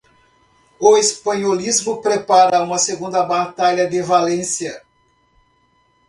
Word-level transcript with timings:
O 0.79 0.97
espanholismo 0.97 2.01
prepara 2.01 2.63
uma 2.63 2.79
segunda 2.79 3.21
batalha 3.21 3.87
de 3.87 4.01
Valência. 4.01 4.81